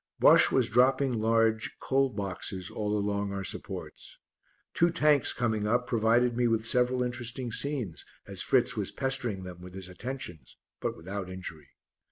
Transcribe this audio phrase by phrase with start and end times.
[0.19, 4.17] Bosche was dropping large "coal boxes" all along our supports.
[4.73, 9.61] Two Tanks coming up provided me with several interesting scenes as Fritz was pestering them
[9.61, 11.69] with his attentions but without injury.